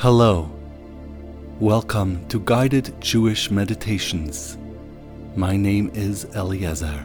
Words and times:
Hello. 0.00 0.48
Welcome 1.58 2.24
to 2.28 2.38
Guided 2.38 2.94
Jewish 3.00 3.50
Meditations. 3.50 4.56
My 5.34 5.56
name 5.56 5.90
is 5.92 6.24
Eliezer. 6.36 7.04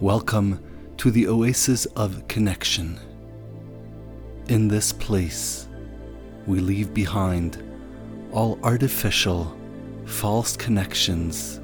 Welcome 0.00 0.64
to 0.96 1.10
the 1.10 1.28
oasis 1.28 1.84
of 1.94 2.26
connection. 2.26 2.98
In 4.48 4.66
this 4.66 4.94
place, 4.94 5.68
we 6.46 6.60
leave 6.60 6.94
behind 6.94 7.62
all 8.32 8.58
artificial, 8.62 9.54
false 10.06 10.56
connections 10.56 11.60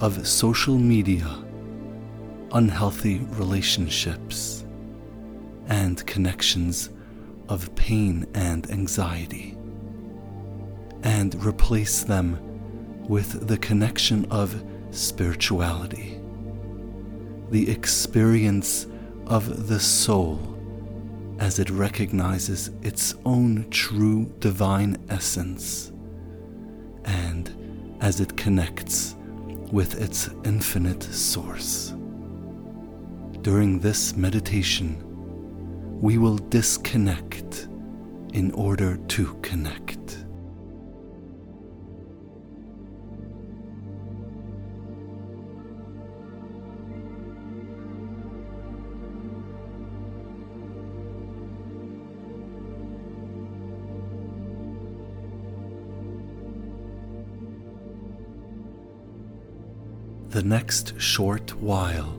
of 0.00 0.28
social 0.28 0.78
media, 0.78 1.28
unhealthy 2.52 3.18
relationships, 3.30 4.64
and 5.66 6.06
connections 6.06 6.90
of 7.48 7.74
pain 7.74 8.26
and 8.34 8.70
anxiety, 8.70 9.56
and 11.02 11.34
replace 11.44 12.02
them 12.04 12.38
with 13.08 13.46
the 13.48 13.58
connection 13.58 14.24
of 14.26 14.62
spirituality, 14.90 16.20
the 17.50 17.70
experience 17.70 18.86
of 19.26 19.68
the 19.68 19.80
soul 19.80 20.54
as 21.38 21.58
it 21.58 21.70
recognizes 21.70 22.70
its 22.82 23.14
own 23.24 23.68
true 23.70 24.32
divine 24.40 24.96
essence, 25.08 25.92
and 27.04 27.96
as 28.00 28.20
it 28.20 28.36
connects 28.36 29.14
with 29.72 30.00
its 30.00 30.28
infinite 30.44 31.02
source. 31.02 31.94
During 33.42 33.78
this 33.78 34.16
meditation, 34.16 35.04
we 36.00 36.16
will 36.16 36.38
disconnect 36.38 37.66
in 38.32 38.52
order 38.52 38.96
to 39.08 39.34
connect. 39.42 40.24
The 60.28 60.44
next 60.44 61.00
short 61.00 61.56
while 61.60 62.16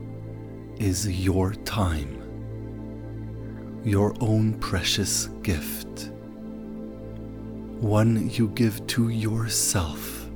is 0.78 1.08
your 1.08 1.54
time 1.54 2.19
your 3.84 4.14
own 4.20 4.52
precious 4.54 5.26
gift, 5.42 6.10
one 7.80 8.28
you 8.30 8.48
give 8.48 8.86
to 8.88 9.08
yourself, 9.08 10.28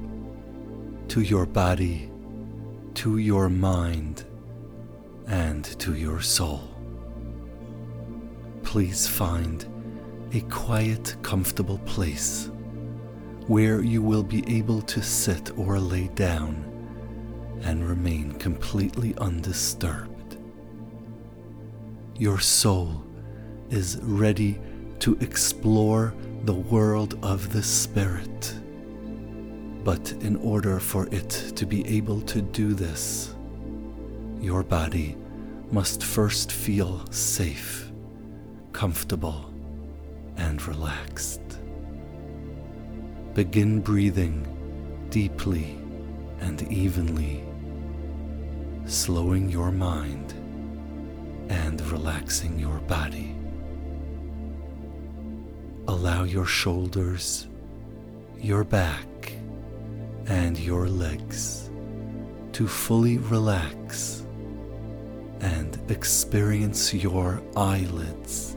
to 1.09 1.20
your 1.20 1.45
body, 1.45 2.11
to 2.95 3.19
your 3.19 3.50
mind, 3.50 4.25
and 5.27 5.65
to 5.78 5.95
your 5.95 6.22
soul. 6.22 6.62
Please 8.62 9.06
find 9.06 9.67
a 10.33 10.41
quiet, 10.42 11.15
comfortable 11.22 11.78
place 11.81 12.50
where 13.47 13.83
you 13.83 14.00
will 14.00 14.22
be 14.22 14.42
able 14.48 14.81
to 14.81 15.03
sit 15.03 15.56
or 15.59 15.78
lay 15.78 16.09
down 16.15 16.65
and 17.62 17.87
remain 17.87 18.33
completely 18.33 19.15
undisturbed. 19.19 20.39
Your 22.17 22.41
soul 22.41 23.05
is 23.75 23.98
ready 24.03 24.56
to 25.00 25.19
explore 25.21 26.15
the 26.44 26.54
world 26.54 27.19
of 27.25 27.53
the 27.53 27.62
Spirit. 27.62 28.54
But 29.82 30.12
in 30.21 30.37
order 30.37 30.78
for 30.78 31.09
it 31.09 31.31
to 31.56 31.66
be 31.66 31.84
able 31.88 32.21
to 32.21 32.41
do 32.41 32.72
this, 32.72 33.34
your 34.41 34.62
body 34.62 35.16
must 35.72 36.04
first 36.04 36.53
feel 36.53 37.04
safe, 37.10 37.91
comfortable, 38.72 39.53
and 40.37 40.65
relaxed. 40.69 41.43
Begin 43.34 43.81
breathing 43.81 44.47
deeply 45.10 45.76
and 46.38 46.62
evenly, 46.70 47.43
slowing 48.87 49.50
your 49.50 49.72
mind 49.72 50.32
and 51.49 51.81
relaxing 51.91 52.56
your 52.56 52.78
body. 52.81 53.34
Allow 55.87 56.25
your 56.25 56.47
shoulders, 56.47 57.47
your 58.39 58.65
back, 58.65 59.33
and 60.27 60.59
your 60.59 60.89
legs 60.89 61.71
to 62.53 62.67
fully 62.67 63.19
relax 63.19 64.25
and 65.41 65.78
experience 65.91 66.94
your 66.94 67.43
eyelids, 67.55 68.56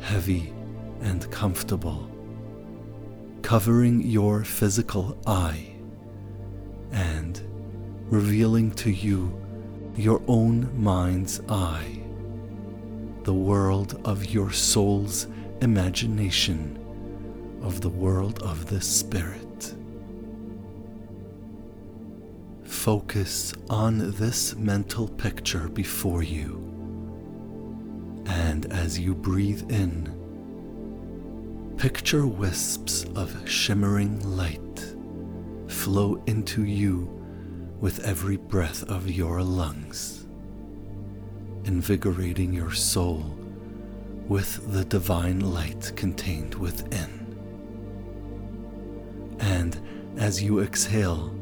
heavy 0.00 0.52
and 1.02 1.30
comfortable, 1.30 2.10
covering 3.42 4.02
your 4.02 4.42
physical 4.42 5.16
eye 5.24 5.72
and 6.90 7.40
revealing 8.10 8.72
to 8.72 8.90
you 8.90 9.40
your 9.96 10.20
own 10.26 10.68
mind's 10.80 11.40
eye, 11.48 12.00
the 13.22 13.34
world 13.34 14.00
of 14.04 14.26
your 14.26 14.50
soul's 14.50 15.28
imagination 15.60 16.78
of 17.62 17.80
the 17.80 17.88
world 17.88 18.42
of 18.42 18.66
the 18.66 18.80
Spirit. 18.80 19.74
Focus 22.62 23.52
on 23.68 24.12
this 24.12 24.54
mental 24.54 25.08
picture 25.08 25.68
before 25.68 26.22
you, 26.22 26.62
and 28.26 28.66
as 28.72 28.98
you 28.98 29.14
breathe 29.14 29.70
in, 29.70 30.14
picture 31.76 32.26
wisps 32.26 33.04
of 33.16 33.48
shimmering 33.48 34.20
light 34.36 34.94
flow 35.66 36.22
into 36.26 36.64
you 36.64 37.06
with 37.80 38.00
every 38.04 38.36
breath 38.36 38.84
of 38.84 39.10
your 39.10 39.42
lungs, 39.42 40.26
invigorating 41.64 42.52
your 42.52 42.72
soul 42.72 43.36
with 44.28 44.72
the 44.72 44.84
divine 44.84 45.40
light 45.40 45.90
contained 45.96 46.54
within. 46.54 47.18
And 49.40 49.80
as 50.18 50.42
you 50.42 50.60
exhale, 50.60 51.34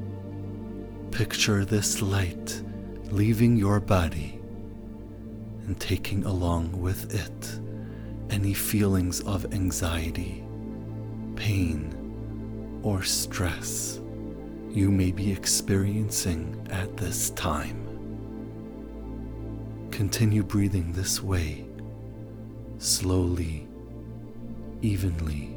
picture 1.10 1.64
this 1.64 2.00
light 2.00 2.62
leaving 3.10 3.56
your 3.56 3.80
body 3.80 4.40
and 5.66 5.78
taking 5.80 6.24
along 6.24 6.80
with 6.80 7.12
it 7.14 7.60
any 8.30 8.54
feelings 8.54 9.20
of 9.22 9.52
anxiety, 9.52 10.44
pain, 11.34 12.80
or 12.82 13.02
stress 13.02 14.00
you 14.70 14.90
may 14.90 15.10
be 15.10 15.32
experiencing 15.32 16.68
at 16.70 16.96
this 16.96 17.30
time. 17.30 17.82
Continue 19.90 20.42
breathing 20.42 20.92
this 20.92 21.22
way 21.22 21.65
slowly, 22.78 23.66
evenly, 24.82 25.56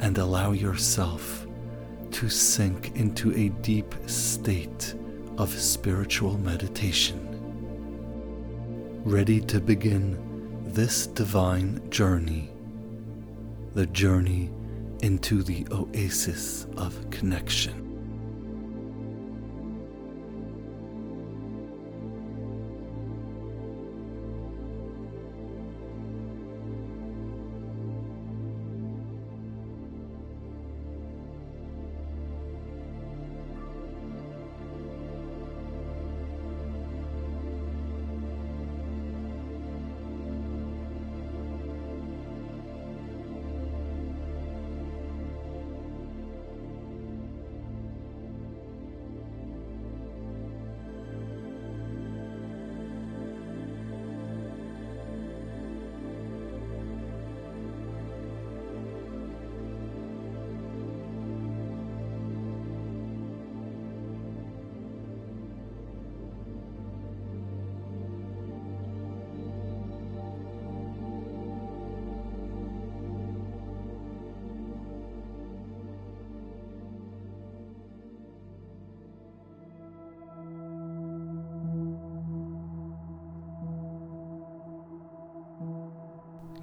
and 0.00 0.18
allow 0.18 0.52
yourself 0.52 1.46
to 2.10 2.28
sink 2.28 2.96
into 2.96 3.32
a 3.34 3.50
deep 3.60 3.94
state 4.06 4.94
of 5.38 5.50
spiritual 5.50 6.38
meditation. 6.38 7.26
Ready 9.04 9.40
to 9.42 9.60
begin 9.60 10.18
this 10.64 11.06
divine 11.06 11.88
journey, 11.90 12.50
the 13.74 13.86
journey 13.86 14.50
into 15.02 15.42
the 15.42 15.66
oasis 15.70 16.66
of 16.76 17.10
connection. 17.10 17.89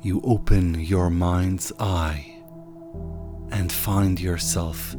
You 0.07 0.21
open 0.23 0.73
your 0.79 1.09
mind's 1.09 1.73
eye 1.81 2.33
and 3.51 3.69
find 3.69 4.21
yourself 4.21 4.95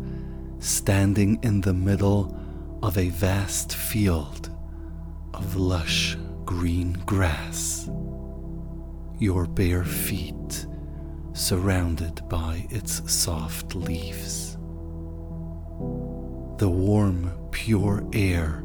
standing 0.58 1.38
in 1.43 1.62
the 1.62 1.72
middle 1.72 2.38
of 2.82 2.99
a 2.99 3.08
vast 3.08 3.75
field 3.75 4.50
of 5.32 5.56
lush 5.56 6.14
green 6.44 6.93
grass, 7.06 7.88
your 9.19 9.46
bare 9.46 9.82
feet 9.82 10.66
surrounded 11.32 12.20
by 12.28 12.66
its 12.69 13.10
soft 13.10 13.75
leaves. 13.75 14.58
The 16.58 16.69
warm, 16.69 17.32
pure 17.50 18.06
air 18.12 18.62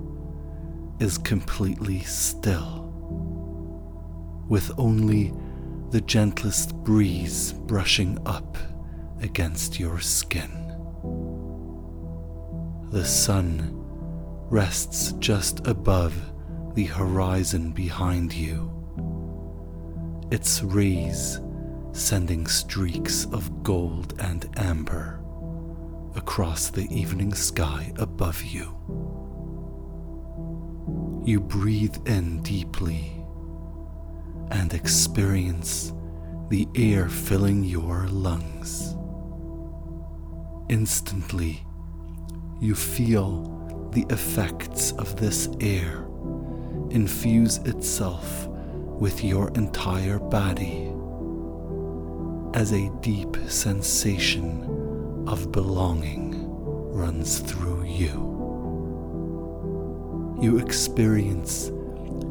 is 0.99 1.17
completely 1.17 2.01
still, 2.01 2.91
with 4.49 4.69
only 4.77 5.31
the 5.93 6.01
gentlest 6.01 6.75
breeze 6.77 7.53
brushing 7.67 8.17
up 8.25 8.57
against 9.21 9.79
your 9.79 9.99
skin. 9.99 10.49
The 12.89 13.05
sun 13.05 13.69
rests 14.49 15.11
just 15.19 15.67
above 15.67 16.15
the 16.73 16.85
horizon 16.85 17.73
behind 17.73 18.33
you, 18.33 18.71
its 20.31 20.63
rays 20.63 21.39
sending 21.91 22.47
streaks 22.47 23.27
of 23.31 23.61
gold 23.61 24.15
and 24.17 24.49
amber 24.57 25.21
across 26.15 26.71
the 26.71 26.91
evening 26.91 27.35
sky 27.35 27.93
above 27.99 28.41
you. 28.41 28.63
You 31.23 31.39
breathe 31.39 31.97
in 32.07 32.41
deeply 32.41 33.22
and 34.51 34.73
experience 34.73 35.93
the 36.49 36.67
air 36.75 37.09
filling 37.09 37.63
your 37.63 38.07
lungs. 38.07 38.95
Instantly, 40.69 41.65
you 42.59 42.75
feel 42.75 43.89
the 43.93 44.05
effects 44.09 44.91
of 44.93 45.15
this 45.17 45.49
air 45.59 46.05
infuse 46.91 47.57
itself 47.59 48.47
with 48.47 49.23
your 49.23 49.49
entire 49.55 50.19
body 50.19 50.91
as 52.53 52.71
a 52.71 52.91
deep 53.01 53.35
sensation 53.47 55.25
of 55.27 55.51
belonging 55.51 56.45
runs 56.91 57.39
through 57.39 57.83
you. 57.83 58.31
You 60.39 60.59
experience 60.59 61.69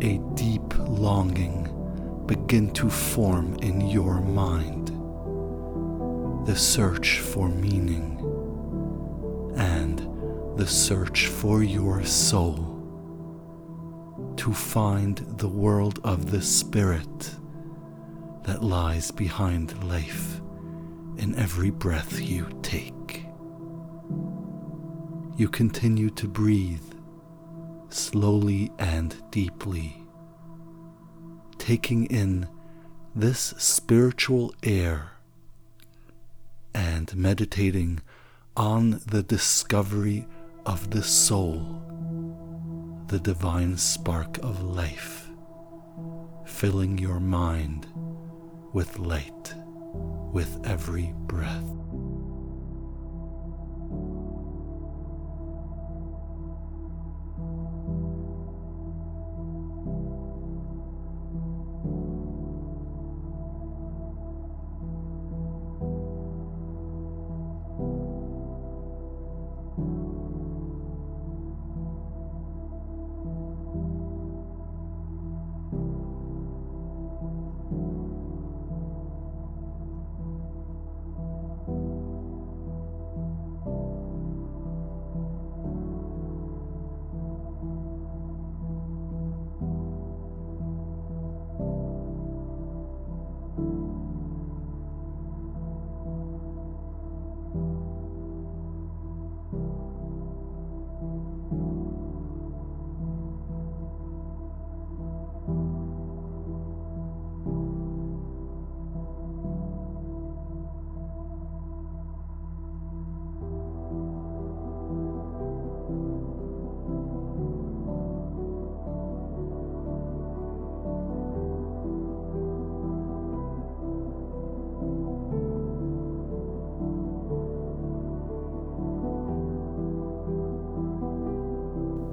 a 0.01 0.19
deep 0.35 0.79
longing 0.79 1.69
begin 2.33 2.71
to 2.71 2.89
form 2.89 3.55
in 3.57 3.79
your 3.91 4.19
mind, 4.23 4.89
the 6.47 6.57
search 6.57 7.19
for 7.19 7.47
meaning 7.47 8.17
and 9.55 9.99
the 10.59 10.67
search 10.67 11.27
for 11.27 11.63
your 11.63 12.03
soul 12.05 12.57
to 14.39 14.51
find 14.51 15.19
the 15.37 15.49
world 15.49 16.01
of 16.05 16.31
the 16.31 16.41
Spirit 16.41 17.35
that 18.45 18.65
lies 18.65 19.11
behind 19.11 19.85
life 19.85 20.41
in 21.19 21.35
every 21.35 21.69
breath 21.69 22.19
you 22.19 22.49
take. 22.63 23.27
You 25.37 25.51
continue 25.51 26.09
to 26.11 26.29
breathe 26.29 26.95
slowly 27.91 28.71
and 28.79 29.15
deeply, 29.31 30.02
taking 31.63 32.07
in 32.07 32.49
this 33.15 33.55
spiritual 33.57 34.53
air 34.65 35.13
and 36.75 37.15
meditating 37.15 38.01
on 38.57 39.01
the 39.07 39.23
discovery 39.23 40.27
of 40.67 40.91
the 40.91 41.05
soul 41.05 41.81
the 43.07 43.21
divine 43.21 43.77
spark 43.77 44.39
of 44.39 44.61
life, 44.65 45.29
filling 46.47 46.99
your 46.99 47.21
mind 47.21 47.87
with 48.73 48.99
light 48.99 49.55
with 50.33 50.59
every 50.65 51.15
breath. 51.29 51.63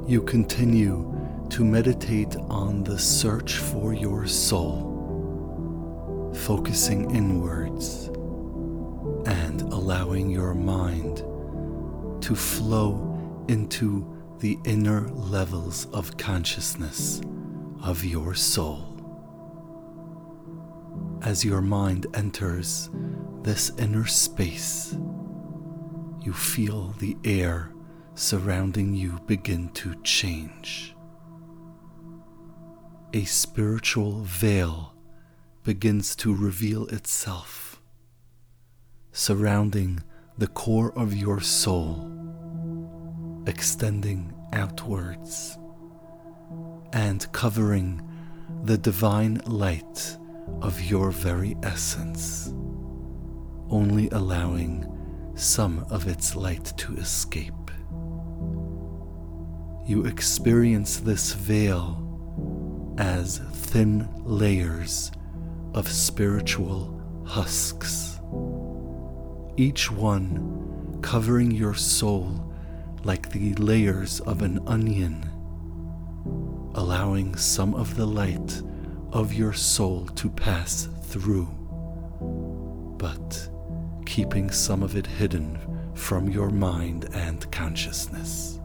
You 0.10 0.24
continue 0.24 1.06
to 1.51 1.63
meditate 1.63 2.36
on 2.50 2.84
the 2.84 2.98
search 2.98 3.58
for 3.58 3.94
your 3.94 4.25
soul, 4.25 6.34
focusing 6.36 7.16
inwards 7.16 8.08
and 9.28 9.62
allowing 9.72 10.32
your 10.32 10.56
mind 10.56 11.18
to 12.24 12.36
flow 12.36 13.46
into 13.50 14.04
the 14.39 14.58
inner 14.66 15.08
levels 15.10 15.86
of 15.94 16.18
consciousness 16.18 17.22
of 17.84 18.04
your 18.04 18.34
soul. 18.34 18.98
As 21.22 21.46
your 21.46 21.62
mind 21.62 22.08
enters 22.16 22.89
this 23.44 23.72
inner 23.78 24.08
space, 24.08 24.98
you 26.24 26.34
feel 26.34 26.96
the 26.98 27.16
air 27.24 27.72
surrounding 28.20 28.94
you 28.94 29.18
begin 29.28 29.70
to 29.70 29.96
change. 30.04 30.94
A 33.14 33.24
spiritual 33.24 34.24
veil 34.24 34.94
begins 35.64 36.18
to 36.18 36.36
reveal 36.36 36.86
itself, 36.88 37.82
surrounding 39.14 40.04
the 40.38 40.48
core 40.48 40.92
of 40.98 41.16
your 41.16 41.40
soul, 41.40 42.12
extending 43.48 44.34
outwards 44.52 45.58
and 46.92 47.32
covering 47.32 48.06
the 48.66 48.78
divine 48.78 49.36
light 49.46 50.18
of 50.62 50.82
your 50.82 51.12
very 51.12 51.56
essence, 51.64 52.54
only 53.70 54.10
allowing 54.10 54.86
some 55.36 55.86
of 55.90 56.06
its 56.06 56.36
light 56.36 56.66
to 56.76 56.94
escape 56.98 57.54
you 59.89 60.05
experience 60.05 60.98
this 60.98 61.34
veil 61.34 62.05
as 63.00 63.39
thin 63.39 64.08
layers 64.24 65.12
of 65.74 65.88
spiritual 65.88 67.01
husks, 67.25 68.19
each 69.58 69.89
one 69.89 71.00
covering 71.01 71.50
your 71.50 71.74
soul 71.74 72.53
like 73.03 73.31
the 73.31 73.55
layers 73.55 74.19
of 74.22 74.43
an 74.43 74.60
onion, 74.67 75.27
allowing 76.75 77.36
some 77.36 77.74
of 77.74 77.96
the 77.96 78.05
light 78.05 78.62
of 79.12 79.34
your 79.34 79.53
soul 79.53 80.05
to 80.15 80.29
pass 80.29 80.88
through 81.05 81.48
but 83.00 83.50
keeping 84.05 84.51
some 84.51 84.84
of 84.84 84.96
it 84.96 85.08
hidden 85.08 85.58
from 85.96 86.29
your 86.29 86.50
mind 86.50 87.10
and 87.13 87.50
consciousness. 87.51 88.59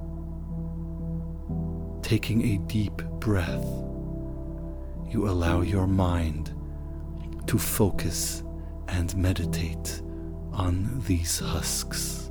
Taking 2.05 2.45
a 2.45 2.59
deep 2.67 3.03
breath, 3.19 3.65
you 5.09 5.27
allow 5.27 5.63
your 5.63 5.87
mind 5.87 6.53
to 7.47 7.59
focus 7.59 8.43
and 8.89 9.17
meditate 9.17 10.03
on 10.53 11.01
these 11.07 11.39
husks. 11.39 12.31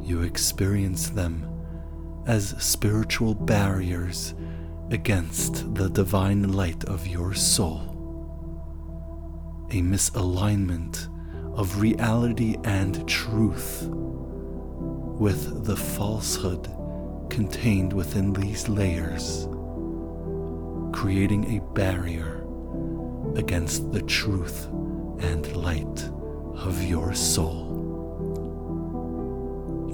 You 0.00 0.22
experience 0.22 1.10
them 1.10 1.46
as 2.26 2.54
spiritual 2.58 3.34
barriers 3.34 4.34
against 4.90 5.74
the 5.74 5.90
divine 5.90 6.54
light 6.54 6.84
of 6.84 7.06
your 7.06 7.34
soul. 7.34 7.94
A 9.68 9.82
misalignment 9.82 11.08
of 11.58 11.78
reality 11.78 12.56
and 12.64 13.06
truth 13.06 13.86
with 13.90 15.66
the 15.66 15.76
falsehood 15.76 16.74
contained 17.30 17.92
within 17.92 18.32
these 18.32 18.68
layers, 18.68 19.48
creating 20.92 21.56
a 21.56 21.60
barrier 21.74 22.44
against 23.36 23.92
the 23.92 24.02
truth 24.02 24.66
and 25.20 25.56
light 25.56 26.10
of 26.54 26.82
your 26.82 27.14
soul. 27.14 27.66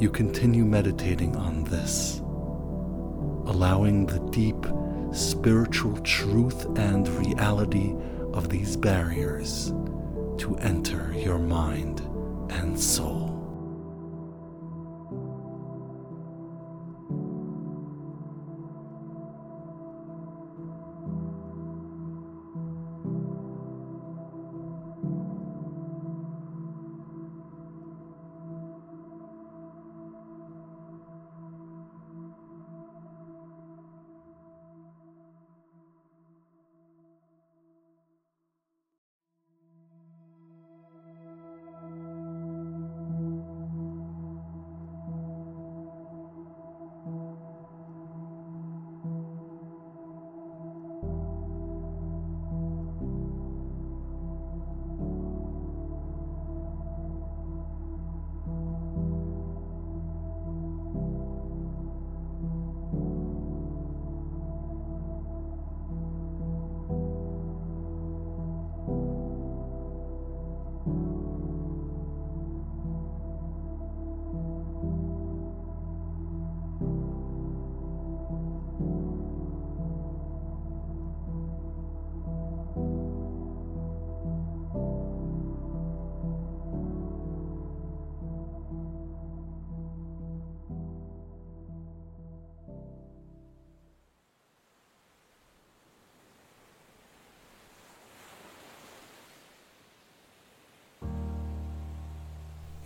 You 0.00 0.10
continue 0.10 0.64
meditating 0.64 1.36
on 1.36 1.64
this, 1.64 2.20
allowing 3.46 4.06
the 4.06 4.20
deep 4.30 4.66
spiritual 5.12 5.96
truth 5.98 6.66
and 6.76 7.08
reality 7.08 7.94
of 8.32 8.48
these 8.48 8.76
barriers 8.76 9.72
to 10.38 10.56
enter 10.60 11.14
your 11.16 11.38
mind 11.38 12.00
and 12.50 12.78
soul. 12.78 13.33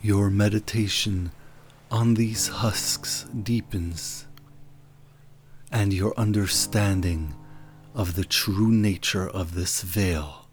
Your 0.01 0.29
meditation 0.29 1.31
on 1.91 2.13
these 2.13 2.47
husks 2.47 3.25
deepens, 3.43 4.27
and 5.71 5.93
your 5.93 6.13
understanding 6.17 7.33
of 7.93 8.15
the 8.15 8.23
true 8.23 8.71
nature 8.71 9.27
of 9.27 9.55
this 9.55 9.81
veil 9.81 10.47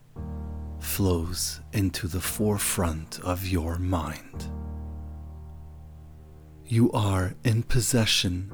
flows 0.80 1.60
into 1.72 2.08
the 2.08 2.20
forefront 2.20 3.20
of 3.20 3.46
your 3.46 3.78
mind. 3.78 4.50
You 6.66 6.90
are 6.92 7.34
in 7.44 7.62
possession 7.62 8.52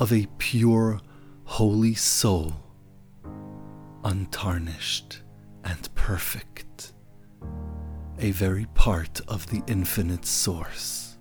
of 0.00 0.12
a 0.12 0.26
pure, 0.38 1.00
holy 1.44 1.94
soul, 1.94 2.54
untarnished 4.02 5.20
and 5.62 5.94
perfect 5.94 6.91
a 8.22 8.30
very 8.30 8.66
part 8.74 9.20
of 9.26 9.48
the 9.48 9.62
infinite 9.66 10.24
source. 10.24 11.18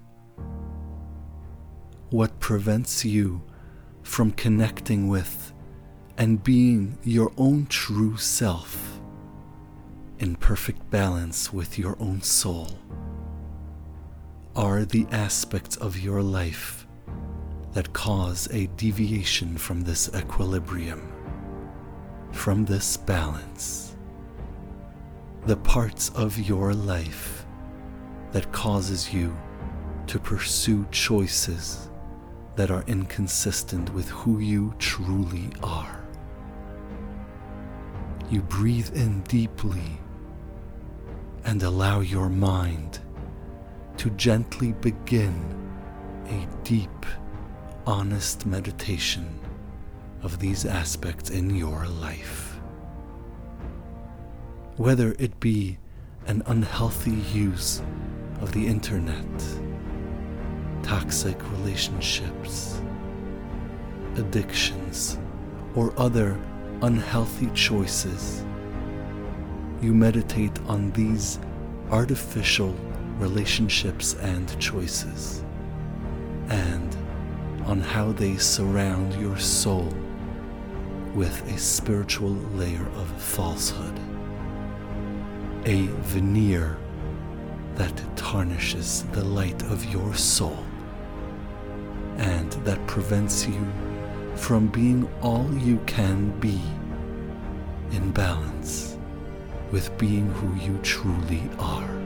What 2.11 2.39
prevents 2.39 3.03
you 3.03 3.41
from 4.03 4.31
connecting 4.31 5.07
with 5.07 5.51
and 6.19 6.43
being 6.43 6.99
your 7.03 7.31
own 7.37 7.65
true 7.65 8.17
self 8.17 8.99
in 10.19 10.35
perfect 10.35 10.91
balance 10.91 11.51
with 11.51 11.79
your 11.79 11.97
own 11.99 12.21
soul 12.21 12.77
are 14.55 14.85
the 14.85 15.07
aspects 15.11 15.77
of 15.77 15.97
your 15.97 16.21
life 16.21 16.85
that 17.73 17.93
cause 17.93 18.47
a 18.51 18.67
deviation 18.77 19.57
from 19.57 19.81
this 19.81 20.13
equilibrium, 20.13 21.11
from 22.31 22.65
this 22.65 22.95
balance 22.95 23.90
the 25.47 25.57
parts 25.57 26.09
of 26.09 26.37
your 26.37 26.71
life 26.71 27.47
that 28.31 28.51
causes 28.51 29.11
you 29.11 29.35
to 30.05 30.19
pursue 30.19 30.85
choices 30.91 31.89
that 32.55 32.69
are 32.69 32.83
inconsistent 32.85 33.91
with 33.91 34.07
who 34.09 34.37
you 34.37 34.71
truly 34.77 35.49
are. 35.63 36.05
You 38.29 38.43
breathe 38.43 38.95
in 38.95 39.21
deeply 39.21 39.99
and 41.43 41.63
allow 41.63 42.01
your 42.01 42.29
mind 42.29 42.99
to 43.97 44.11
gently 44.11 44.73
begin 44.73 45.33
a 46.27 46.47
deep, 46.63 47.05
honest 47.87 48.45
meditation 48.45 49.39
of 50.21 50.37
these 50.37 50.67
aspects 50.67 51.31
in 51.31 51.55
your 51.55 51.87
life 51.87 52.50
whether 54.77 55.15
it 55.19 55.39
be 55.39 55.77
an 56.27 56.41
unhealthy 56.45 57.17
use 57.33 57.81
of 58.39 58.51
the 58.53 58.65
internet, 58.65 59.25
toxic 60.81 61.37
relationships, 61.51 62.81
addictions, 64.15 65.17
or 65.75 65.93
other 65.97 66.39
unhealthy 66.81 67.49
choices. 67.53 68.45
You 69.81 69.93
meditate 69.93 70.57
on 70.67 70.91
these 70.91 71.39
artificial 71.89 72.73
relationships 73.17 74.15
and 74.21 74.57
choices, 74.59 75.43
and 76.47 76.95
on 77.65 77.81
how 77.81 78.13
they 78.13 78.37
surround 78.37 79.13
your 79.15 79.37
soul 79.37 79.93
with 81.13 81.45
a 81.53 81.57
spiritual 81.57 82.31
layer 82.55 82.87
of 82.95 83.07
falsehood 83.21 83.99
a 85.65 85.87
veneer 86.01 86.77
that 87.75 88.17
tarnishes 88.17 89.03
the 89.11 89.23
light 89.23 89.61
of 89.63 89.85
your 89.85 90.13
soul 90.15 90.57
and 92.17 92.51
that 92.65 92.85
prevents 92.87 93.47
you 93.47 93.67
from 94.35 94.67
being 94.67 95.07
all 95.21 95.47
you 95.57 95.77
can 95.85 96.31
be 96.39 96.61
in 97.91 98.11
balance 98.11 98.97
with 99.71 99.95
being 99.97 100.27
who 100.33 100.55
you 100.65 100.77
truly 100.79 101.43
are. 101.59 102.00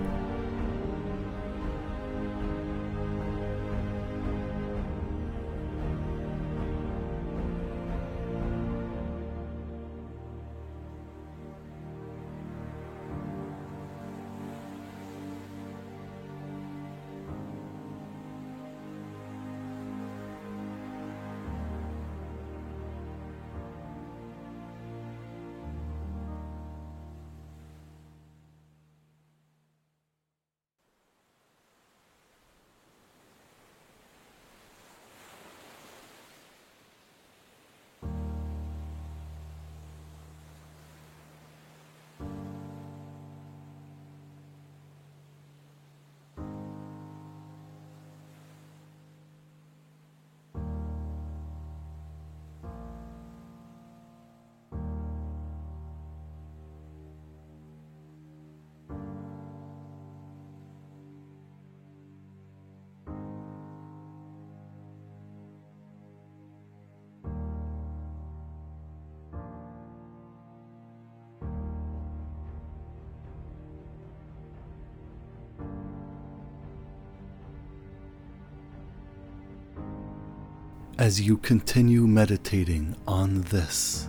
As 80.97 81.19
you 81.19 81.35
continue 81.35 82.07
meditating 82.07 82.95
on 83.05 83.41
this, 83.41 84.07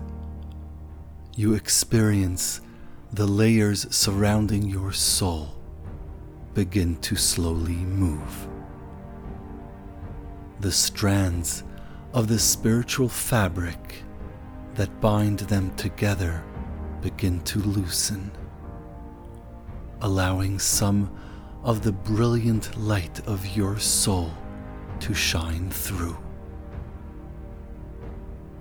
you 1.34 1.54
experience 1.54 2.60
the 3.12 3.26
layers 3.26 3.92
surrounding 3.92 4.62
your 4.68 4.92
soul 4.92 5.56
begin 6.54 6.94
to 6.98 7.16
slowly 7.16 7.74
move. 7.74 8.46
The 10.60 10.70
strands 10.70 11.64
of 12.12 12.28
the 12.28 12.38
spiritual 12.38 13.08
fabric 13.08 14.04
that 14.76 15.00
bind 15.00 15.40
them 15.40 15.74
together 15.74 16.44
begin 17.02 17.40
to 17.40 17.58
loosen, 17.58 18.30
allowing 20.02 20.60
some 20.60 21.10
of 21.64 21.82
the 21.82 21.90
brilliant 21.90 22.78
light 22.78 23.26
of 23.26 23.56
your 23.56 23.76
soul 23.76 24.30
to 25.00 25.14
shine 25.14 25.68
through. 25.68 26.16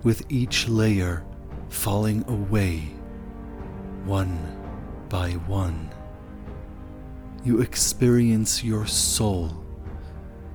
With 0.02 0.30
each 0.30 0.68
layer 0.68 1.24
falling 1.68 2.24
away, 2.28 2.80
one 4.04 4.38
by 5.08 5.32
one, 5.32 5.90
you 7.44 7.60
experience 7.60 8.62
your 8.62 8.86
soul 8.86 9.64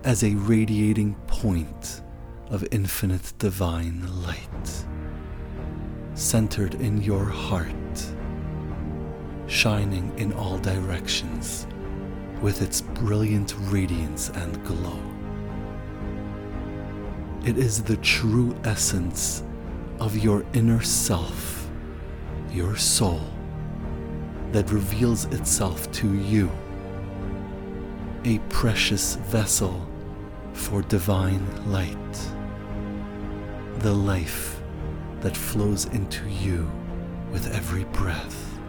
as 0.03 0.23
a 0.23 0.35
radiating 0.35 1.15
point 1.27 2.01
of 2.49 2.65
infinite 2.71 3.33
divine 3.39 4.07
light, 4.23 4.85
centered 6.13 6.75
in 6.75 7.01
your 7.01 7.25
heart, 7.25 7.67
shining 9.47 10.13
in 10.17 10.33
all 10.33 10.57
directions 10.59 11.67
with 12.41 12.61
its 12.61 12.81
brilliant 12.81 13.53
radiance 13.59 14.29
and 14.29 14.63
glow. 14.65 15.10
It 17.43 17.57
is 17.57 17.81
the 17.81 17.97
true 17.97 18.55
essence 18.63 19.41
of 19.99 20.15
your 20.15 20.45
inner 20.53 20.83
self, 20.83 21.67
your 22.51 22.75
soul, 22.75 23.21
that 24.51 24.71
reveals 24.71 25.25
itself 25.25 25.91
to 25.93 26.13
you, 26.19 26.51
a 28.25 28.37
precious 28.49 29.15
vessel 29.15 29.87
for 30.53 30.83
divine 30.83 31.43
light, 31.71 32.31
the 33.79 33.93
life 33.93 34.61
that 35.21 35.35
flows 35.35 35.85
into 35.85 36.29
you 36.29 36.69
with 37.31 37.51
every 37.55 37.85
breath 37.85 38.59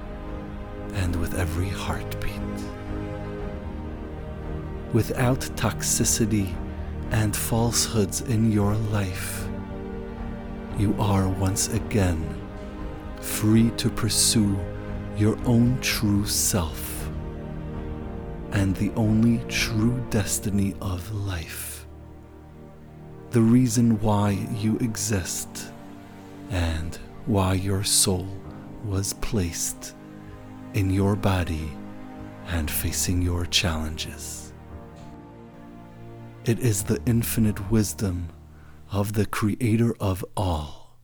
and 0.95 1.15
with 1.17 1.39
every 1.39 1.69
heartbeat. 1.69 2.41
Without 4.95 5.41
toxicity 5.57 6.55
and 7.13 7.37
falsehoods 7.37 8.23
in 8.23 8.51
your 8.51 8.75
life, 8.75 9.47
you 10.79 10.95
are 10.99 11.29
once 11.29 11.69
again 11.73 12.23
free 13.21 13.71
to 13.77 13.89
pursue 13.89 14.59
your 15.17 15.39
own 15.47 15.79
true 15.81 16.27
self 16.27 17.09
and 18.51 18.75
the 18.77 18.91
only 18.97 19.39
true 19.49 20.05
destiny 20.11 20.75
of 20.81 21.11
life 21.15 21.73
the 23.33 23.41
reason 23.41 23.99
why 24.03 24.33
you 24.59 24.77
exist 24.81 25.73
and 26.51 26.99
why 27.25 27.55
your 27.55 27.83
soul 27.83 28.29
was 28.85 29.15
placed 29.15 29.95
in 30.75 30.91
your 30.91 31.17
body 31.17 31.73
and 32.49 32.71
facing 32.71 33.23
your 33.23 33.47
challenges. 33.47 34.42
It 36.45 36.59
is 36.59 36.83
the 36.85 37.01
infinite 37.07 37.71
wisdom 37.71 38.31
of 38.91 39.13
the 39.13 39.27
Creator 39.27 39.95
of 40.01 40.25
all, 40.37 40.97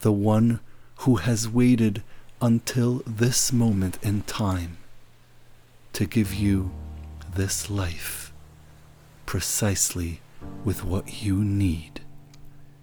the 0.00 0.12
one 0.12 0.60
who 1.00 1.16
has 1.16 1.46
waited 1.46 2.02
until 2.40 3.02
this 3.06 3.52
moment 3.52 3.98
in 4.02 4.22
time 4.22 4.78
to 5.92 6.06
give 6.06 6.32
you 6.32 6.70
this 7.34 7.68
life 7.68 8.32
precisely 9.26 10.22
with 10.64 10.84
what 10.84 11.22
you 11.22 11.44
need 11.44 12.00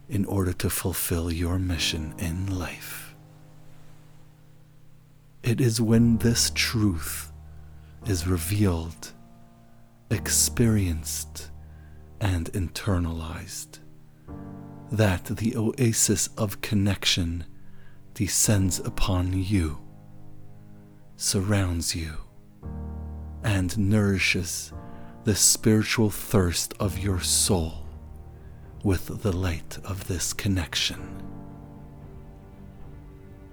in 0.08 0.26
order 0.26 0.54
to 0.54 0.70
fulfill 0.70 1.32
your 1.32 1.58
mission 1.58 2.14
in 2.20 2.56
life. 2.60 3.16
It 5.42 5.60
is 5.60 5.82
when 5.82 6.18
this 6.18 6.52
truth 6.54 7.32
is 8.06 8.28
revealed, 8.28 9.14
experienced, 10.10 11.52
and 12.22 12.52
internalized 12.54 13.80
that 14.92 15.26
the 15.26 15.56
oasis 15.58 16.30
of 16.38 16.62
connection 16.62 17.46
descends 18.14 18.80
upon 18.80 19.34
you, 19.34 19.78
surrounds 21.18 21.96
you, 21.96 22.14
and 23.44 23.78
nourishes 23.78 24.72
the 25.24 25.36
spiritual 25.36 26.10
thirst 26.10 26.74
of 26.80 27.00
your 27.00 27.20
soul 27.20 27.86
with 28.84 29.24
the 29.24 29.36
light 29.36 29.78
of 29.84 30.08
this 30.08 30.32
connection. 30.34 31.22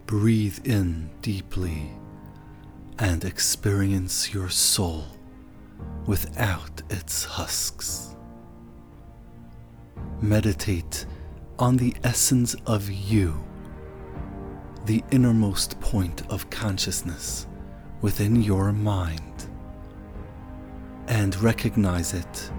Breathe 0.07 0.59
in 0.65 1.11
deeply 1.23 1.91
and 2.99 3.25
experience 3.25 4.35
your 4.35 4.51
soul 4.51 5.07
without 6.07 6.83
its 6.91 7.25
husks. 7.25 8.17
Meditate 10.21 11.07
on 11.59 11.77
the 11.77 11.95
essence 12.05 12.55
of 12.67 12.91
you, 12.91 13.43
the 14.87 15.03
innermost 15.11 15.81
point 15.81 16.23
of 16.29 16.49
consciousness 16.51 17.47
within 18.01 18.43
your 18.43 18.73
mind 18.73 19.49
and 21.09 21.37
recognize 21.43 22.15
it 22.15 22.51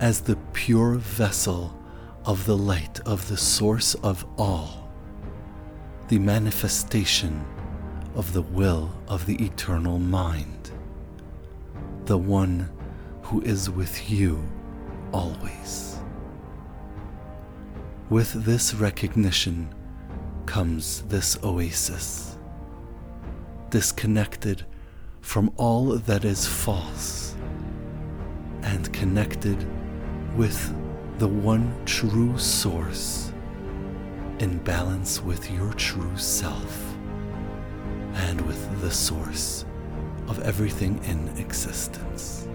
as 0.00 0.20
the 0.20 0.36
pure 0.52 0.94
vessel 0.94 1.78
of 2.24 2.44
the 2.44 2.56
light 2.56 3.00
of 3.06 3.28
the 3.28 3.36
source 3.36 3.94
of 3.96 4.26
all, 4.36 4.90
the 6.08 6.18
manifestation 6.18 7.44
of 8.14 8.32
the 8.32 8.42
will 8.42 8.90
of 9.08 9.24
the 9.26 9.42
eternal 9.44 9.98
mind, 9.98 10.72
the 12.06 12.16
one 12.16 12.70
who 13.22 13.40
is 13.42 13.68
with 13.68 14.08
you 14.08 14.40
always. 15.12 15.98
With 18.08 18.44
this 18.44 18.74
recognition 18.74 19.74
comes 20.46 21.02
this 21.02 21.36
oasis, 21.42 22.38
disconnected 23.70 24.64
from 25.20 25.52
all 25.56 25.86
that 25.86 26.24
is 26.24 26.46
false 26.46 27.34
and 28.62 28.92
connected 28.92 29.66
with 30.36 30.72
the 31.18 31.26
one 31.26 31.74
true 31.86 32.38
source 32.38 33.32
in 34.38 34.58
balance 34.58 35.20
with 35.20 35.50
your 35.50 35.72
true 35.72 36.16
self 36.16 36.94
and 38.14 38.40
with 38.42 38.80
the 38.80 38.90
source 38.92 39.64
of 40.28 40.40
everything 40.40 41.00
in 41.04 41.28
existence. 41.38 42.48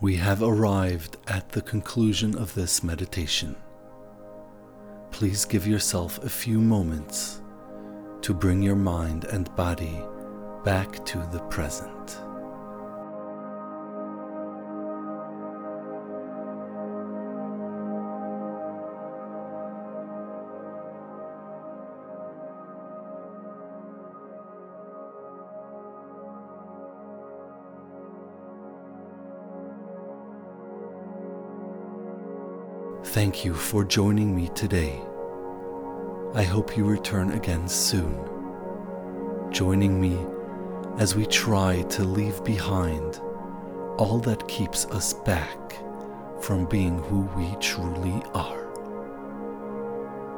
We 0.00 0.16
have 0.16 0.42
arrived 0.42 1.16
at 1.26 1.50
the 1.50 1.62
conclusion 1.62 2.36
of 2.36 2.54
this 2.54 2.82
meditation. 2.82 3.54
Please 5.10 5.44
give 5.44 5.66
yourself 5.66 6.22
a 6.24 6.28
few 6.28 6.58
moments 6.60 7.42
to 8.22 8.32
bring 8.32 8.62
your 8.62 8.76
mind 8.76 9.24
and 9.24 9.54
body 9.56 10.02
back 10.64 11.04
to 11.06 11.18
the 11.32 11.40
present. 11.50 11.99
Thank 33.12 33.44
you 33.44 33.54
for 33.54 33.84
joining 33.84 34.36
me 34.36 34.50
today. 34.54 35.00
I 36.32 36.44
hope 36.44 36.76
you 36.76 36.84
return 36.84 37.32
again 37.32 37.66
soon, 37.66 38.16
joining 39.50 40.00
me 40.00 40.16
as 40.96 41.16
we 41.16 41.26
try 41.26 41.82
to 41.82 42.04
leave 42.04 42.44
behind 42.44 43.20
all 43.98 44.20
that 44.20 44.46
keeps 44.46 44.86
us 44.86 45.12
back 45.12 45.82
from 46.40 46.66
being 46.66 46.98
who 46.98 47.22
we 47.36 47.52
truly 47.56 48.22
are. 48.32 48.68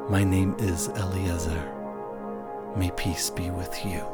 My 0.09 0.23
name 0.23 0.55
is 0.57 0.87
Eliezer. 0.87 1.71
May 2.75 2.89
peace 2.97 3.29
be 3.29 3.51
with 3.51 3.85
you. 3.85 4.12